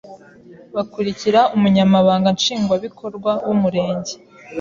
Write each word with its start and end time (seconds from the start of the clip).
bakurikira:Umunyamabanga 0.75 2.27
nshingwabikorwa 2.37 3.31
w’Umurenge; 3.47 4.13